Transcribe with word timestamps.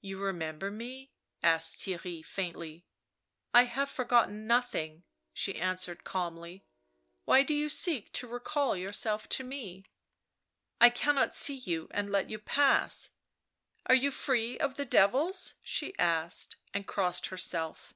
"You 0.00 0.20
remember 0.22 0.70
me?" 0.70 1.10
asked 1.42 1.80
Theirry 1.80 2.24
faintly." 2.24 2.86
I 3.52 3.64
have 3.64 3.90
forgotten 3.90 4.46
nothing," 4.46 5.02
she 5.34 5.56
answered 5.56 6.04
calmly." 6.04 6.64
Why 7.24 7.42
do 7.42 7.52
you 7.52 7.68
seek 7.68 8.12
to 8.12 8.28
recall 8.28 8.76
yourself 8.76 9.28
to 9.30 9.42
me 9.42 9.84
?""I 10.80 10.90
cannot 10.90 11.34
see 11.34 11.56
you 11.56 11.88
and 11.90 12.08
let 12.08 12.30
you 12.30 12.38
pass."" 12.38 13.10
Are 13.86 13.96
you 13.96 14.12
free 14.12 14.60
of 14.60 14.76
the 14.76 14.84
devils?" 14.86 15.54
she 15.64 15.98
asked, 15.98 16.54
and 16.72 16.86
crossed 16.86 17.26
herself. 17.26 17.94